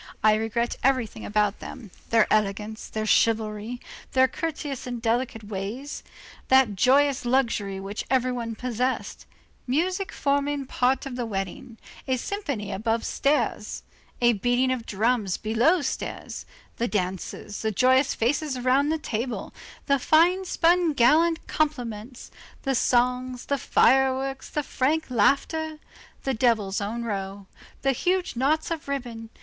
[0.23, 3.79] I regret everything about them, their elegance, their chivalry,
[4.13, 6.01] those courteous and delicate ways,
[6.47, 9.27] that joyous luxury which every one possessed,
[9.67, 11.77] music forming part of the wedding,
[12.07, 13.83] a symphony above stairs,
[14.21, 16.47] a beating of drums below stairs,
[16.77, 19.53] the dances, the joyous faces round the table,
[19.85, 22.31] the fine spun gallant compliments,
[22.63, 25.77] the songs, the fireworks, the frank laughter,
[26.23, 27.45] the devil's own row,
[27.83, 29.29] the huge knots of ribbon.